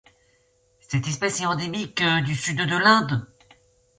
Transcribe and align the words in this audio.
Cette 0.79 1.07
espèce 1.07 1.41
est 1.41 1.45
endémique 1.45 2.01
du 2.25 2.33
sud 2.33 2.57
de 2.57 2.75
l'Inde. 2.75 3.23